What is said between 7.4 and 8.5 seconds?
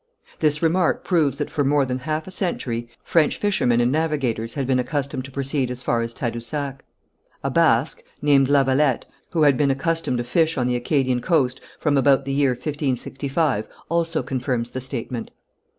A Basque, named